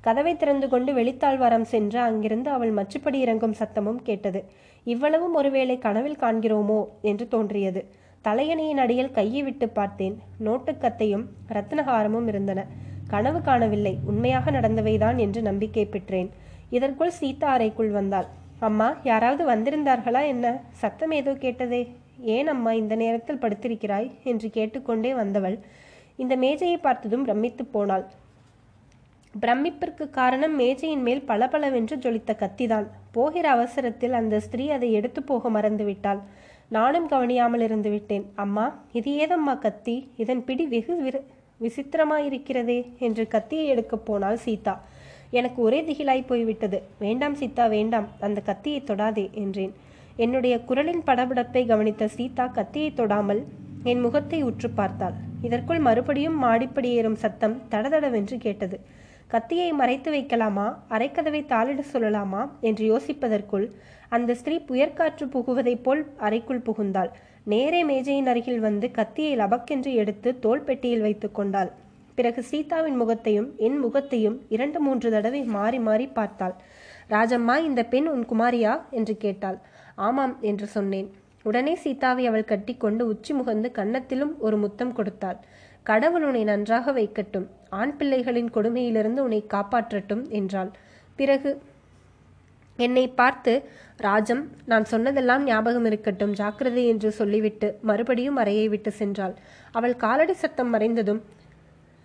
[0.00, 4.44] கதவை திறந்து கொண்டு வெளித்தாழ்வாரம் சென்று அங்கிருந்து அவள் மச்சுப்படி இறங்கும் சத்தமும் கேட்டது.
[4.84, 6.84] இவ்வளவும் ஒருவேளை கனவில் காண்கிறோமோ?
[7.00, 7.84] என்று தோன்றியது.
[8.24, 10.22] தலையணையின் அடியில் கையை விட்டு பார்த்தேன்.
[10.44, 12.66] நோட்டுக்கத்தையும் ரத்னஹாரமும் இருந்தன.
[13.08, 13.98] கனவு காணவில்லை.
[14.04, 16.30] உண்மையாக நடந்தவைதான் என்று நம்பிக்கை பெற்றேன்.
[16.70, 18.28] இதற்குள் சீதா அறைக்குள் வந்தாள்.
[18.60, 20.46] அம்மா யாராவது வந்திருந்தார்களா என்ன?
[20.82, 21.82] சத்தம் ஏதோ கேட்டதே.
[22.36, 24.08] ஏன் அம்மா இந்த நேரத்தில் படுத்திருக்கிறாய்?
[24.24, 25.58] என்று கேட்டுக்கொண்டே வந்தவள்
[26.16, 28.04] இந்த மேஜையை பார்த்ததும் பிரமித்து போனாள்.
[29.40, 32.86] பிரமிப்பிற்கு காரணம் மேஜையின் மேல் பளபளவென்று ஜொலித்த கத்திதான்.
[33.12, 36.20] போகிற அவசரத்தில் அந்த ஸ்திரீ அதை எடுத்து போக மறந்துவிட்டாள்.
[36.68, 38.24] நானும் கவனியாமல் இருந்து விட்டேன்.
[38.34, 39.96] அம்மா இது ஏதம்மா கத்தி?
[40.16, 40.94] இதன் பிடி வெகு
[41.60, 44.74] விசித்திரமாயிருக்கிறதே என்று கத்தியை எடுக்கப் போனாள் சீதா.
[45.30, 46.82] எனக்கு ஒரே திகிலாய் போய்விட்டது.
[46.98, 48.08] வேண்டாம் சீதா வேண்டாம்.
[48.20, 49.72] அந்த கத்தியை தொடாதே என்றேன்.
[50.16, 53.44] என்னுடைய குரலின் படபடப்பை கவனித்த சீதா கத்தியை தொடாமல்
[53.82, 55.12] என் முகத்தை உற்று பார்த்தாள்.
[55.42, 58.80] இதற்குள் மறுபடியும் மாடிப்படி ஏறும் சத்தம் தடதடவென்று கேட்டது.
[59.26, 60.76] கத்தியை மறைத்து வைக்கலாமா?
[60.90, 62.48] அரைக்கதவை தாளிட சொல்லலாமா?
[62.60, 63.70] என்று யோசிப்பதற்குள்
[64.08, 67.10] அந்த ஸ்திரீ புயற்காற்று புகுவதைப் போல் அறைக்குள் புகுந்தாள்.
[67.44, 71.72] நேரே மேஜையின் அருகில் வந்து கத்தியை லபக்கென்று எடுத்து தோல் பெட்டியில் வைத்து கொண்டாள்.
[72.18, 76.54] பிறகு சீதாவின் முகத்தையும் என் முகத்தையும் இரண்டு மூன்று தடவை மாறி மாறி பார்த்தாள்.
[77.10, 78.72] ராஜம்மா இந்த பெண் உன் குமாரியா?
[78.90, 79.58] என்று கேட்டாள்.
[80.06, 81.08] ஆமாம் என்று சொன்னேன்.
[81.44, 85.38] உடனே சீதாவை அவள் கட்டிக்கொண்டு உச்சி முகந்து கன்னத்திலும் ஒரு முத்தம் கொடுத்தாள்.
[85.86, 87.46] கடவுள் உன்னை நன்றாக வைக்கட்டும்.
[87.80, 90.70] ஆண் பிள்ளைகளின் கொடுமையிலிருந்து உன்னை காப்பாற்றட்டும் என்றாள்.
[91.18, 91.50] பிறகு
[92.78, 93.52] என்னை பார்த்து
[94.06, 99.34] ராஜம் நான் சொன்னதெல்லாம் ஞாபகம் இருக்கட்டும் ஜாக்கிரதை என்று சொல்லிவிட்டு மறுபடியும் அறையை விட்டு சென்றாள்.
[99.78, 101.20] அவள் காலடி சத்தம் மறைந்ததும்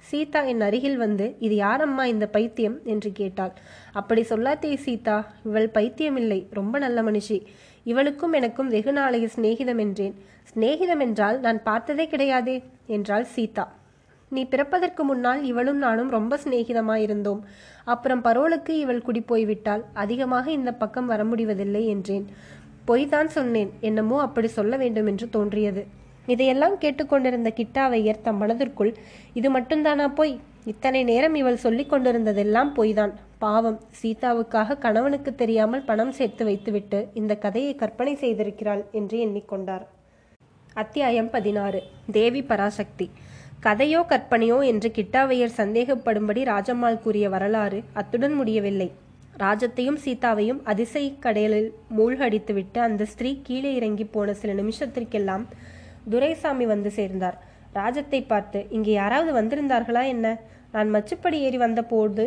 [0.09, 2.77] சீதா என் அருகில் வந்து இது யாரம்மா இந்த பைத்தியம்?
[2.83, 3.53] என்று கேட்டாள்.
[3.91, 7.37] அப்படி சொல்லாதே சீதா இவள் பைத்தியமில்லை ரொம்ப நல்ல மனுஷி.
[7.83, 10.15] இவளுக்கும் எனக்கும் வெகு நாளைய சிநேகிதம் என்றேன்.
[10.51, 13.65] சிநேகிதம் என்றால் நான் பார்த்ததே கிடையாதே என்றாள் சீதா.
[14.31, 17.41] நீ பிறப்பதற்கு முன்னால் இவளும் நானும் ரொம்ப சிநேகிதமாயிருந்தோம்.
[17.83, 22.25] அப்புறம் பரோலுக்கு இவள் குடிப்போய்விட்டால் அதிகமாக இந்த பக்கம் வர முடிவதில்லை என்றேன்.
[22.87, 23.71] பொய்தான் சொன்னேன்.
[23.79, 25.83] என்னமோ அப்படி சொல்ல வேண்டும் என்று தோன்றியது.
[26.27, 28.91] இதையெல்லாம் கேட்டுக்கொண்டிருந்த கிட்டாவையர் தம் மனதிற்குள்
[29.33, 30.39] இது மட்டும்தானா பொய்?
[30.65, 33.13] இத்தனை நேரம் இவள் சொல்லிக் கொண்டிருந்ததெல்லாம் பொய்தான்.
[33.37, 39.85] பாவம் சீதாவுக்காக கணவனுக்கு தெரியாமல் பணம் சேர்த்து வைத்துவிட்டு இந்த கதையை கற்பனை செய்திருக்கிறாள் என்று எண்ணிக்கொண்டார்.
[40.73, 41.81] அத்தியாயம் பதினாறு.
[42.11, 43.11] தேவி பராசக்தி.
[43.61, 48.91] கதையோ கற்பனையோ என்று கிட்டாவையர் சந்தேகப்படும்படி ராஜம்மாள் கூறிய வரலாறு அத்துடன் முடியவில்லை.
[49.37, 55.45] ராஜத்தையும் சீதாவையும் அதிசய கடலில் மூழ்கடித்துவிட்டு அந்த ஸ்திரீ கீழே இறங்கி போன சில நிமிஷத்திற்கெல்லாம்
[56.11, 57.37] துரைசாமி வந்து சேர்ந்தார்.
[57.73, 60.27] ராஜத்தை பார்த்து இங்கே யாராவது வந்திருந்தார்களா என்ன?
[60.71, 62.25] நான் மச்சுப்படி ஏறி வந்தபோது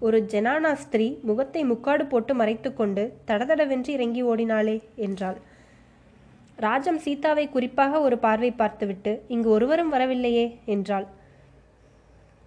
[0.00, 5.38] ஒரு ஜெனானா ஸ்திரீ முகத்தை முக்காடு போட்டு மறைத்துக்கொண்டு தடதடவென்று இறங்கி ஓடினாளே என்றாள்.
[6.56, 11.06] ராஜம் சீதாவை குறிப்பாக ஒரு பார்வை பார்த்துவிட்டு இங்கு ஒருவரும் வரவில்லையே என்றாள்.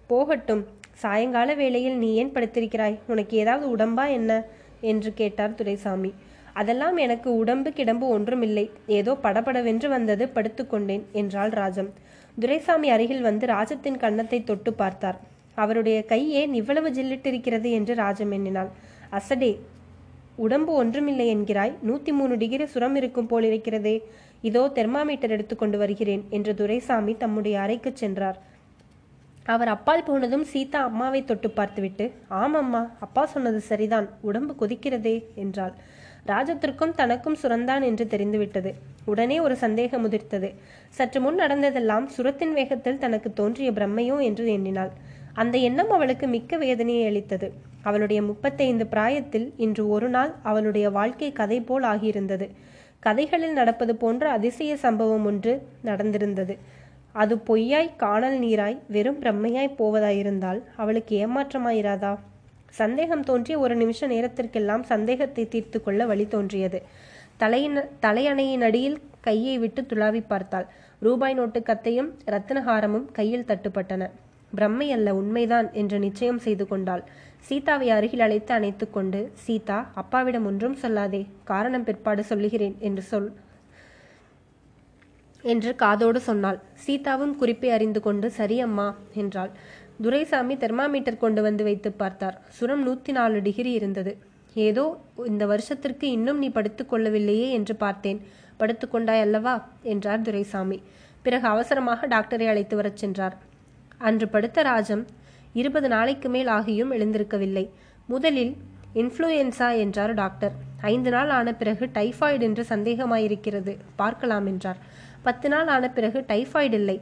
[0.06, 2.98] போகட்டும் சாயங்கால வேளையில் நீ ஏன் படுத்திருக்கிறாய்?
[3.06, 4.32] உனக்கு ஏதாவது உடம்பா என்ன?
[4.80, 6.12] என்று கேட்டார் துரைசாமி.
[6.60, 8.64] அதெல்லாம் எனக்கு உடம்பு கிடம்பு ஒன்றுமில்லை.
[8.98, 11.90] ஏதோ படபடவென்று வந்தது படுத்துக்கொண்டேன் என்றாள் ராஜம்.
[12.36, 15.18] துரைசாமி அருகில் வந்து ராஜத்தின் கன்னத்தை தொட்டு பார்த்தார்.
[15.54, 17.68] அவருடைய கை ஏன் இவ்வளவு ஜில்லிட்டிருக்கிறது?
[17.78, 18.70] என்று ராஜம் எண்ணினாள்.
[19.10, 19.52] அசடே
[20.36, 21.72] உடம்பு ஒன்றுமில்லை என்கிறாய்.
[21.88, 23.96] நூத்தி மூணு டிகிரி சுரம் இருக்கும் போல் இருக்கிறதே.
[24.42, 28.38] இதோ தெர்மாமீட்டர் எடுத்துக்கொண்டு வருகிறேன் என்று துரைசாமி தம்முடைய அறைக்கு சென்றார்.
[29.46, 32.04] அவர் அப்பால் போனதும் சீதா அம்மாவை தொட்டு பார்த்துவிட்டு
[32.42, 34.08] ஆமம்மா அப்பா சொன்னது சரிதான்.
[34.20, 35.74] உடம்பு கொதிக்கிறதே என்றாள்.
[36.26, 38.74] ராஜத்திற்கும் தனக்கும் சுரந்தான் என்று தெரிந்துவிட்டது.
[39.04, 40.54] உடனே ஒரு சந்தேகம் உதிர்த்தது.
[40.88, 44.90] சற்று முன் நடந்ததெல்லாம் சுரத்தின் வேகத்தில் தனக்கு தோன்றிய பிரம்மையோ என்று எண்ணினாள்.
[45.34, 47.52] அந்த எண்ணம் அவளுக்கு மிக்க வேதனையை அளித்தது.
[47.82, 52.48] அவளுடைய முப்பத்தைந்து பிராயத்தில் இன்று ஒரு நாள் அவளுடைய வாழ்க்கை கதை போல் ஆகியிருந்தது.
[52.98, 56.56] கதைகளில் நடப்பது போன்ற அதிசய சம்பவம் ஒன்று நடந்திருந்தது.
[57.12, 62.18] அது பொய்யாய் காணல் நீராய் வெறும் பிரம்மையாய் போவதாயிருந்தால் அவளுக்கு ஏமாற்றமாயிராதா?
[62.80, 66.78] சந்தேகம் தோன்றிய ஒரு நிமிஷ நேரத்திற்கெல்லாம் சந்தேகத்தை தீர்த்து கொள்ள வழி தோன்றியது.
[67.42, 70.66] தலையின் தலையணையின் அடியில் கையை விட்டு துளாவி பார்த்தாள்.
[71.02, 74.02] ரூபாய் நோட்டு கத்தையும் ரத்தினஹாரமும் கையில் தட்டுப்பட்டன.
[74.52, 77.04] பிரம்மை அல்ல உண்மைதான் என்று நிச்சயம் செய்து கொண்டாள்.
[77.48, 83.30] சீதாவை அருகில் அழைத்து அணைத்து கொண்டு சீதா அப்பாவிடம் ஒன்றும் சொல்லாதே காரணம் பிற்பாடு சொல்லுகிறேன் என்று சொல்
[85.44, 86.58] என்று காதோடு சொன்னாள்.
[86.84, 88.88] சீதாவும் குறிப்பை அறிந்து கொண்டு சரி அம்மா
[89.22, 89.52] என்றாள்.
[90.02, 92.40] துரைசாமி தெர்மாமீட்டர் கொண்டு வந்து வைத்து பார்த்தார்.
[92.48, 94.18] சுரம் நூத்தி நாலு டிகிரி இருந்தது.
[94.54, 98.20] ஏதோ இந்த வருஷத்திற்கு இன்னும் நீ படுத்துக்கொள்ளவில்லையே என்று பார்த்தேன்.
[98.58, 99.68] படுத்துக்கொண்டாய் அல்லவா?
[99.82, 100.82] என்றார் துரைசாமி.
[101.22, 103.36] பிறகு அவசரமாக டாக்டரை அழைத்து வரச் சென்றார்.
[103.98, 105.06] அன்று படுத்த ராஜம்
[105.52, 107.68] இருபது நாளைக்கு மேல் ஆகியும் எழுந்திருக்கவில்லை.
[108.06, 108.56] முதலில்
[108.94, 110.52] இன்ஃப்ளூயன்சா என்றார் டாக்டர்.
[110.80, 113.76] ஐந்து நாள் ஆன பிறகு டைஃபாய்டு என்று சந்தேகமாயிருக்கிறது.
[113.96, 114.76] பார்க்கலாம் என்றார்.
[115.22, 117.00] பத்து நாள் ஆன பிறகு டைஃபாய்டு இல்லை.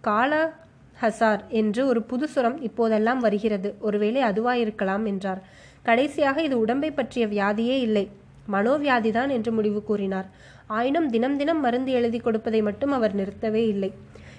[0.00, 0.52] கால
[1.02, 3.74] ஹசார் என்று ஒரு புது சுரம் இப்போதெல்லாம் வருகிறது.
[3.80, 5.42] ஒருவேளை அதுவாயிருக்கலாம் என்றார்.
[5.82, 8.04] கடைசியாக இது உடம்பை பற்றிய வியாதியே இல்லை.
[8.52, 10.28] மனோவியாதிதான் என்று முடிவு கூறினார்.
[10.66, 13.92] ஆயினும் தினம் தினம் மருந்து எழுதி கொடுப்பதை மட்டும் அவர் நிறுத்தவே இல்லை.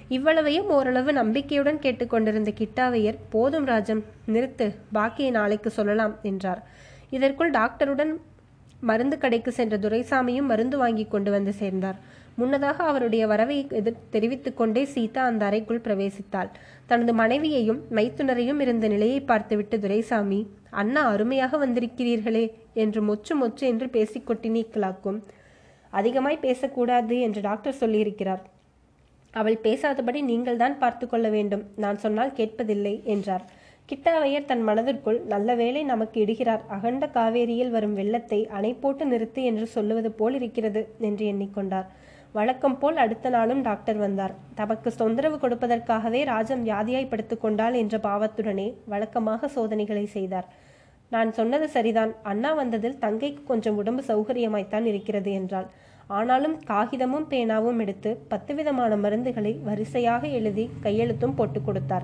[0.08, 6.62] இவ்வளவையும் ஓரளவு நம்பிக்கையுடன் கேட்டுக்கொண்டிருந்த கிட்டாவையர் போதும் ராஜம் நிறுத்து பாக்கியை நாளைக்கு சொல்லலாம் என்றார்.
[7.10, 8.14] இதற்குள் டாக்டருடன்
[8.80, 12.00] மருந்து கடைக்கு சென்ற துரைசாமியும் மருந்து வாங்கி கொண்டு வந்து சேர்ந்தார்.
[12.42, 16.50] முன்னதாக அவருடைய வரவை எதிர் தெரிவித்துக் கொண்டே சீதா அந்த அறைக்குள் பிரவேசித்தாள்.
[16.90, 20.40] தனது மனைவியையும் மைத்துனரையும் இருந்த நிலையை பார்த்துவிட்டு துரைசாமி
[20.82, 22.46] அண்ணா அருமையாக வந்திருக்கிறீர்களே
[22.84, 25.20] என்று மொச்சு மொச்சு என்று பேசிக் கொட்டினீக்கலாக்கும்
[25.94, 28.44] அதிகமாய் பேசக்கூடாது என்று டாக்டர் சொல்லியிருக்கிறார்.
[29.34, 31.64] அவள் பேசாதபடி நீங்கள் தான் பார்த்து கொள்ள வேண்டும்.
[31.84, 33.44] நான் சொன்னால் கேட்பதில்லை என்றார்.
[33.90, 36.64] கிட்டாவையர் தன் மனதிற்குள் நல்ல வேளை நமக்கு இடுகிறார்.
[36.76, 41.90] அகண்ட காவேரியில் வரும் வெள்ளத்தை அணை போட்டு நிறுத்து என்று சொல்லுவது போல் இருக்கிறது என்று எண்ணிக்கொண்டார்
[42.34, 44.34] வழக்கம் போல் அடுத்த நாளும் டாக்டர் வந்தார்.
[44.56, 50.48] தமக்கு தொந்தரவு கொடுப்பதற்காகவே ராஜம் வியாதியாய் படுத்துக் கொண்டாள் என்ற பாவத்துடனே வழக்கமாக சோதனைகளை செய்தார்.
[51.10, 52.12] நான் சொன்னது சரிதான்.
[52.24, 55.68] அண்ணா வந்ததில் தங்கைக்கு கொஞ்சம் உடம்பு சௌகரியமாய்த்தான் இருக்கிறது என்றாள்.
[56.08, 62.04] ஆனாலும் காகிதமும் பேனாவும் எடுத்து பத்து விதமான மருந்துகளை வரிசையாக எழுதி கையெழுத்தும் போட்டு கொடுத்தார்.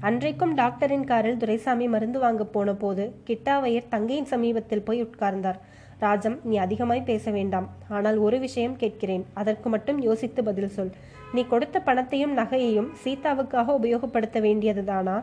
[0.00, 5.58] அன்றைக்கும் டாக்டரின் காரில் துரைசாமி மருந்து வாங்க போன போது கிட்டாவையர் தங்கையின் சமீபத்தில் போய் உட்கார்ந்தார்.
[6.04, 7.66] ராஜம் நீ அதிகமாய் பேச வேண்டாம்.
[7.96, 9.24] ஆனால் ஒரு விஷயம் கேட்கிறேன்.
[9.40, 10.92] அதற்கு மட்டும் யோசித்து பதில் சொல்.
[11.34, 15.16] நீ கொடுத்த பணத்தையும் நகையையும் சீதாவுக்காக உபயோகப்படுத்த வேண்டியதுதானா?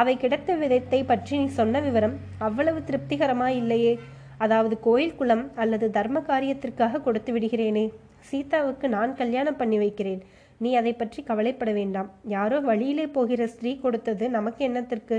[0.00, 2.14] அவை கிடைத்த விதத்தை பற்றி நீ சொன்ன விவரம்
[2.48, 3.94] அவ்வளவு திருப்திகரமாய் இல்லையே.
[4.44, 7.84] அதாவது கோயில் குளம் அல்லது தர்ம காரியத்திற்காக கொடுத்து விடுகிறேனே.
[8.28, 10.22] சீதாவுக்கு நான் கல்யாணம் பண்ணி வைக்கிறேன்.
[10.62, 12.08] நீ அதை பற்றி கவலைப்பட வேண்டாம்.
[12.36, 15.18] யாரோ வழியிலே போகிற ஸ்திரீ கொடுத்தது நமக்கு என்னத்திற்கு?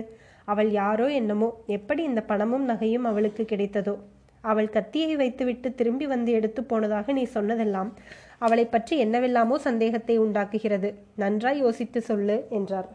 [0.51, 3.95] அவள் யாரோ என்னமோ எப்படி இந்த பணமும் நகையும் அவளுக்கு கிடைத்ததோ?
[4.41, 7.91] அவள் கத்தியை வைத்துவிட்டு திரும்பி வந்து எடுத்து போனதாக நீ சொன்னதெல்லாம்
[8.37, 10.93] அவளை பற்றி என்னவெல்லாமோ சந்தேகத்தை உண்டாக்குகிறது.
[11.15, 12.89] நன்றாய் யோசித்து சொல்லு என்றார்.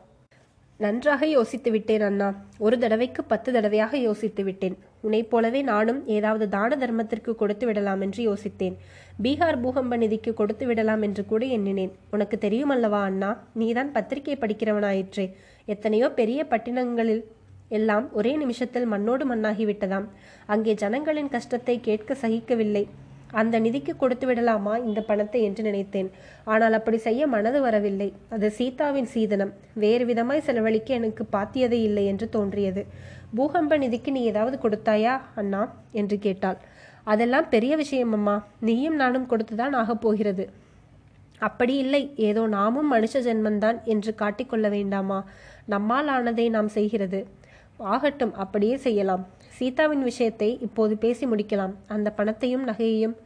[0.80, 2.26] நன்றாக யோசித்து விட்டேன் அண்ணா.
[2.59, 4.76] ஒரு தடவைக்கு பத்து தடவையாக யோசித்து விட்டேன்.
[5.00, 8.74] உன்னைப் போலவே நானும் ஏதாவது தான தர்மத்திற்கு கொடுத்து விடலாம் என்று யோசித்தேன்.
[9.22, 11.92] பீகார் பூகம்ப நிதிக்கு கொடுத்து விடலாம் என்று கூட எண்ணினேன்.
[12.11, 13.30] உனக்கு தெரியுமல்லவா அண்ணா?
[13.54, 15.26] நீதான் பத்திரிகை படிக்கிறவனாயிற்றே.
[15.66, 17.24] எத்தனையோ பெரிய பட்டினங்களில்
[17.68, 20.07] எல்லாம் ஒரே நிமிஷத்தில் மண்ணோடு மண்ணாகிவிட்டதாம்
[20.46, 22.88] அங்கே ஜனங்களின் கஷ்டத்தை கேட்க சகிக்கவில்லை.
[23.31, 26.11] அந்த நிதிக்கு கொடுத்து விடலாமா இந்த பணத்தை என்று நினைத்தேன்.
[26.44, 28.12] ஆனால் அப்படி செய்ய மனது வரவில்லை.
[28.29, 29.52] அது சீதாவின் சீதனம்.
[29.74, 32.87] வேறு விதமாய் செலவழிக்க எனக்கு பாத்தியதே இல்லை என்று தோன்றியது.
[33.37, 35.74] பூகம்ப நிதிக்கு நீ ஏதாவது கொடுத்தாயா அண்ணா?
[35.92, 36.57] என்று கேட்டாள்.
[37.05, 38.46] அதெல்லாம் பெரிய விஷயம் அம்மா.
[38.61, 40.50] நீயும் நானும் கொடுத்துதான் ஆகப் போகிறது.
[41.38, 42.12] அப்படி இல்லை.
[42.16, 45.24] ஏதோ நாமும் மனுஷ ஜென்மந்தான் என்று காட்டிக்கொள்ள வேண்டாமா?
[45.66, 47.26] நம்மால் ஆனதை நாம் செய்கிறது.
[47.79, 49.27] ஆகட்டும் அப்படியே செய்யலாம்.
[49.59, 51.75] சீதாவின் விஷயத்தை இப்போது பேசி முடிக்கலாம்.
[51.89, 53.17] அந்த பணத்தையும் நகையையும்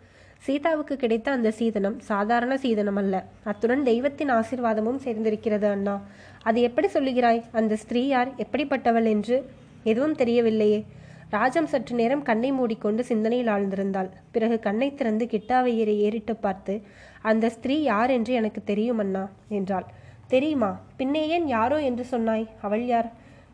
[0.47, 3.27] சீதாவுக்கு கிடைத்த அந்த சீதனம் சாதாரண சீதனம் அல்ல.
[3.45, 6.03] அத்துடன் தெய்வத்தின் ஆசீர்வாதமும் சேர்ந்திருக்கிறது அண்ணா.
[6.43, 7.43] அது எப்படி சொல்லுகிறாய்?
[7.53, 8.29] அந்த ஸ்திரீ யார்?
[8.29, 9.51] எப்படிப்பட்டவள் என்று
[9.85, 10.85] எதுவும் தெரியவில்லையே.
[11.31, 14.09] ராஜம் சற்று நேரம் கண்ணை மூடிக்கொண்டு சிந்தனையில் ஆழ்ந்திருந்தாள்.
[14.31, 16.83] பிறகு கண்ணை திறந்து கிட்டாவையரை ஏறிட்டு பார்த்து
[17.23, 19.85] அந்த ஸ்திரீ யார் என்று எனக்கு தெரியும் அண்ணா என்றாள்.
[20.29, 20.81] தெரியுமா?
[20.97, 22.47] பின்னே ஏன் யாரோ என்று சொன்னாய்?
[22.63, 23.11] அவள் யார்?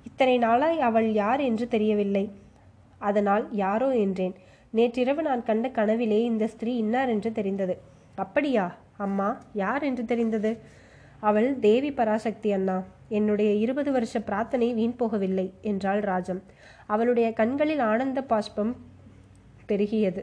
[0.07, 2.25] இத்தனை நாளாய் அவள் யார் என்று தெரியவில்லை.
[2.99, 4.35] அதனால் யாரோ என்றேன்.
[4.71, 7.75] நேற்றிரவு நான் கண்ட கனவிலே இந்த ஸ்திரீ இன்னார் என்று தெரிந்தது.
[8.14, 8.66] அப்படியா?
[8.97, 10.51] அம்மா யார் என்று தெரிந்தது?
[11.21, 12.77] அவள் தேவி பராசக்தி அண்ணா
[13.09, 16.42] என்னுடைய இருபது வருஷ பிரார்த்தனை வீண் போகவில்லை என்றாள் ராஜம்.
[16.87, 18.73] அவளுடைய கண்களில் ஆனந்த பாஷ்பம்
[19.69, 20.23] பெருகியது.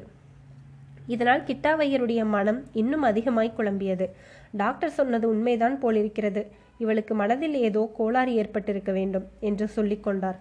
[1.08, 4.06] இதனால் கிட்டாவையருடைய மனம் இன்னும் அதிகமாய் குழம்பியது.
[4.52, 6.42] டாக்டர் சொன்னது உண்மைதான் போலிருக்கிறது.
[6.78, 10.40] இவளுக்கு மனதில் ஏதோ கோளாறு ஏற்பட்டிருக்க வேண்டும் என்று சொல்லிக்கொண்டார்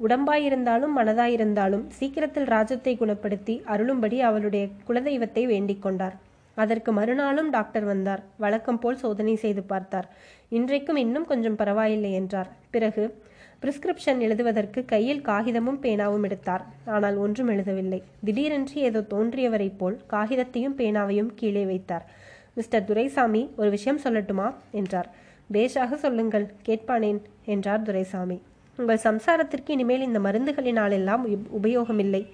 [0.00, 6.16] உடம்பாயிருந்தாலும் மனதாயிருந்தாலும் சீக்கிரத்தில் ராஜத்தை குணப்படுத்தி அருளும்படி அவளுடைய குலதெய்வத்தை வேண்டிக் கொண்டார்.
[6.56, 8.22] அதற்கு மறுநாளும் டாக்டர் வந்தார்.
[8.36, 10.08] வழக்கம் போல் சோதனை செய்து பார்த்தார்.
[10.48, 12.50] இன்றைக்கும் இன்னும் கொஞ்சம் பரவாயில்லை என்றார்.
[12.70, 13.04] பிறகு
[13.62, 16.64] பிரிஸ்கிரிப்ஷன் எழுதுவதற்கு கையில் காகிதமும் பேனாவும் எடுத்தார்.
[16.86, 18.02] ஆனால் ஒன்றும் எழுதவில்லை.
[18.24, 22.04] திடீரென்று ஏதோ தோன்றியவரைப் போல் காகிதத்தையும் பேனாவையும் கீழே வைத்தார்.
[22.54, 24.54] மிஸ்டர் துரைசாமி ஒரு விஷயம் சொல்லட்டுமா?
[24.72, 25.08] என்றார்.
[25.52, 28.42] பேஷாக சொல்லுங்கள் கேட்பானேன் என்றார் துரைசாமி.
[28.76, 32.26] உங்கள் சம்சாரத்திற்கு இனிமேல் இந்த மருந்துகளினாலெல்லாம் உப- உபயோகமில்லை.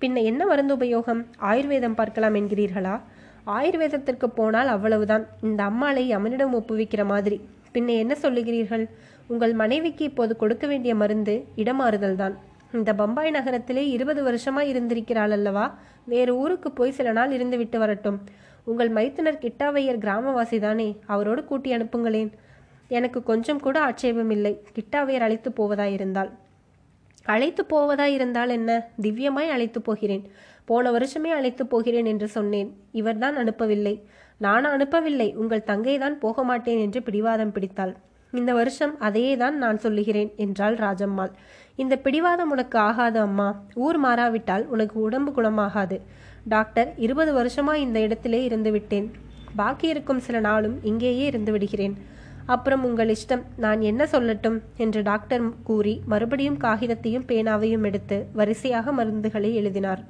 [0.00, 1.24] பின்ன என்ன மருந்து உபயோகம்?
[1.36, 3.00] ஆயுர்வேதம் பார்க்கலாம் என்கிறீர்களா?
[3.46, 5.26] ஆயுர்வேதத்திற்கு போனால் அவ்வளவுதான்.
[5.42, 7.40] இந்த அம்மாளை அவனிடம் ஒப்புவிக்கிற மாதிரி.
[7.74, 8.88] பின்ன என்ன சொல்லுகிறீர்கள்?
[9.26, 12.38] உங்கள் மனைவிக்கு இப்போது கொடுக்க வேண்டிய மருந்து இடமாறுதல் தான்
[12.72, 15.78] இந்த பம்பாய் நகரத்திலே இருபது வருஷமா இருந்திருக்கிறாள் அல்லவா?
[16.04, 18.20] வேறு ஊருக்கு போய் சில நாள் இருந்துவிட்டு வரட்டும்.
[18.68, 20.88] உங்கள் மைத்துனர் கிட்டாவையர் கிராமவாசிதானே?
[21.06, 22.30] அவரோடு கூட்டி அனுப்புங்களேன்.
[22.88, 26.30] எனக்கு கொஞ்சம் கூட ஆட்சேபம் இல்லை கிட்டாவையர் அழைத்து போவதாயிருந்தால்.
[27.26, 28.70] அழைத்து போவதாயிருந்தால் என்ன?
[29.02, 30.24] திவ்யமாய் அழைத்து போகிறேன்.
[30.64, 32.68] போன வருஷமே அழைத்து போகிறேன் என்று சொன்னேன்.
[32.92, 33.94] இவர்தான் அனுப்பவில்லை.
[34.40, 35.28] நான் அனுப்பவில்லை.
[35.34, 37.94] உங்கள் தங்கை தான் போக மாட்டேன் என்று பிடிவாதம் பிடித்தாள்.
[38.32, 41.32] இந்த வருஷம் அதையே தான் நான் சொல்லுகிறேன் என்றாள் ராஜம்மாள்.
[41.76, 43.48] இந்த பிடிவாதம் உனக்கு ஆகாது அம்மா.
[43.74, 45.98] ஊர் மாறாவிட்டால் உனக்கு உடம்பு குணமாகாது.
[46.48, 49.10] டாக்டர் இருபது வருஷமா இந்த இடத்திலே இருந்து விட்டேன்.
[49.56, 51.96] பாக்கி இருக்கும் சில நாளும் இங்கேயே இருந்து விடுகிறேன்.
[52.46, 54.58] அப்புறம் உங்கள் இஷ்டம் நான் என்ன சொல்லட்டும்?
[54.76, 60.02] என்று டாக்டர் கூறி மறுபடியும் காகிதத்தையும் பேனாவையும் எடுத்து வரிசையாக மருந்துகளை எழுதினார்.